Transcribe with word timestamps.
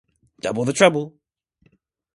Double 0.41 0.65
the 0.65 0.73
trouble! 0.73 1.15